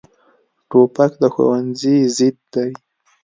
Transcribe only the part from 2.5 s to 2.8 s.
دی.